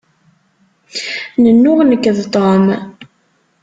Nennuɣ 1.43 1.79
nekk 1.83 2.05
d 2.17 2.19
Tom. 2.33 2.65